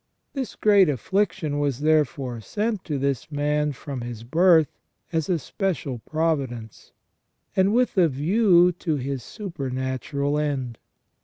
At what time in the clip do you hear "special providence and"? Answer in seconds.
5.37-7.71